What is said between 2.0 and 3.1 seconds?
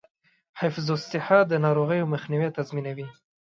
مخنیوی تضمینوي.